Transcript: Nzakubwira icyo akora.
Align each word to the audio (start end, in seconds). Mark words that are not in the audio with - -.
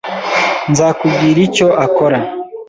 Nzakubwira 0.71 1.39
icyo 1.47 1.67
akora. 1.85 2.19